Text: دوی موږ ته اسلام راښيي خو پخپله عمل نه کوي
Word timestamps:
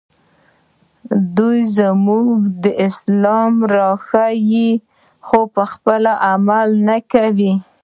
دوی 1.37 1.59
موږ 2.05 2.27
ته 2.61 2.69
اسلام 2.87 3.53
راښيي 3.75 4.69
خو 5.25 5.39
پخپله 5.55 6.13
عمل 6.29 6.69
نه 6.87 6.97
کوي 7.11 7.53